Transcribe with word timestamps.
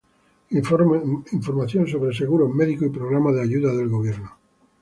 Información 1.29 1.83
sobre 1.87 2.11
seguros 2.11 2.49
médicos 2.55 2.87
y 2.87 2.97
programas 2.97 3.35
de 3.35 3.41
ayuda 3.43 3.71
del 3.73 3.87
Gobierno. 3.89 4.31